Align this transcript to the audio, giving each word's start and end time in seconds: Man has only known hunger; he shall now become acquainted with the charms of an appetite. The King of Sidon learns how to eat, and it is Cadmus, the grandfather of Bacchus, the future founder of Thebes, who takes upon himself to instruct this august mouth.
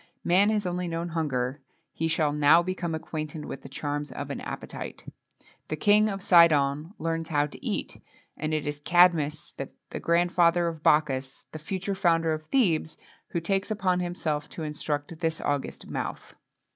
Man 0.23 0.49
has 0.49 0.65
only 0.65 0.87
known 0.87 1.09
hunger; 1.09 1.61
he 1.93 2.07
shall 2.07 2.31
now 2.33 2.63
become 2.63 2.95
acquainted 2.95 3.45
with 3.45 3.61
the 3.61 3.69
charms 3.69 4.11
of 4.11 4.31
an 4.31 4.41
appetite. 4.41 5.05
The 5.67 5.75
King 5.75 6.09
of 6.09 6.23
Sidon 6.23 6.95
learns 6.97 7.29
how 7.29 7.45
to 7.45 7.63
eat, 7.63 8.01
and 8.35 8.51
it 8.51 8.65
is 8.65 8.79
Cadmus, 8.79 9.51
the 9.57 9.99
grandfather 9.99 10.67
of 10.67 10.81
Bacchus, 10.81 11.45
the 11.51 11.59
future 11.59 11.93
founder 11.93 12.33
of 12.33 12.41
Thebes, 12.45 12.97
who 13.27 13.39
takes 13.39 13.69
upon 13.69 13.99
himself 13.99 14.49
to 14.49 14.63
instruct 14.63 15.19
this 15.19 15.39
august 15.39 15.85
mouth. 15.85 16.33